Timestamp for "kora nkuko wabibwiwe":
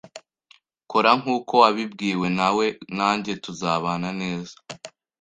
0.91-2.27